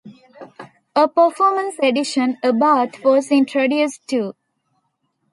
A 0.95 1.07
performance 1.07 1.75
edition 1.83 2.37
"Abarth" 2.43 3.03
was 3.03 3.29
introduced 3.29 4.07
too. 4.07 4.33